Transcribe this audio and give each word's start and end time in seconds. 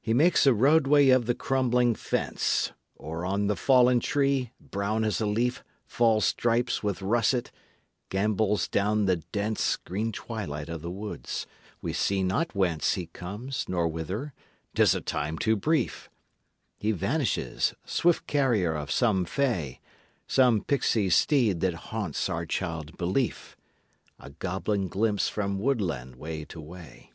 He 0.00 0.14
makes 0.14 0.46
a 0.46 0.54
roadway 0.54 1.10
of 1.10 1.26
the 1.26 1.34
crumbling 1.34 1.94
fence, 1.94 2.72
Or 2.96 3.26
on 3.26 3.46
the 3.46 3.56
fallen 3.56 4.00
tree, 4.00 4.52
brown 4.58 5.04
as 5.04 5.20
a 5.20 5.26
leaf 5.26 5.62
Fall 5.84 6.22
stripes 6.22 6.82
with 6.82 7.02
russet, 7.02 7.50
gambols 8.08 8.68
down 8.68 9.04
the 9.04 9.16
dense 9.16 9.76
Green 9.76 10.12
twilight 10.12 10.70
of 10.70 10.80
the 10.80 10.90
woods. 10.90 11.46
We 11.82 11.92
see 11.92 12.22
not 12.22 12.54
whence 12.54 12.94
He 12.94 13.04
comes, 13.08 13.68
nor 13.68 13.86
whither 13.86 14.32
'tis 14.74 14.94
a 14.94 15.02
time 15.02 15.36
too 15.36 15.56
brief! 15.56 16.08
He 16.78 16.90
vanishes; 16.92 17.74
swift 17.84 18.26
carrier 18.26 18.74
of 18.74 18.90
some 18.90 19.26
Fay, 19.26 19.78
Some 20.26 20.62
pixy 20.62 21.10
steed 21.12 21.60
that 21.60 21.74
haunts 21.74 22.30
our 22.30 22.46
child 22.46 22.96
belief 22.96 23.58
A 24.18 24.30
goblin 24.30 24.88
glimpse 24.88 25.28
from 25.28 25.58
woodland 25.58 26.16
way 26.16 26.46
to 26.46 26.62
way. 26.62 27.12